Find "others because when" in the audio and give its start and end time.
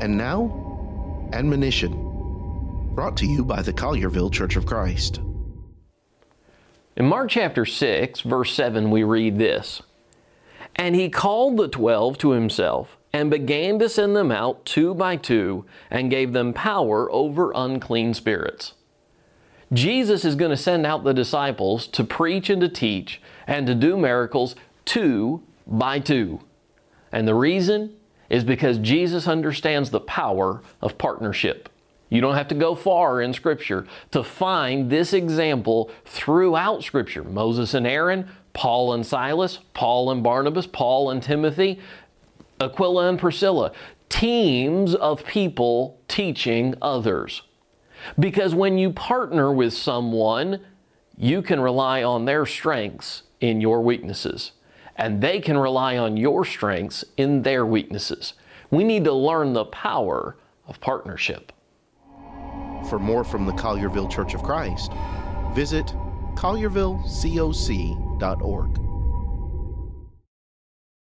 46.82-48.76